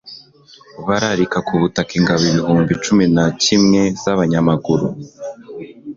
[0.87, 4.85] bararika ku butaka ingabo ibihumbi cumi na kimwe z'abanyamaguru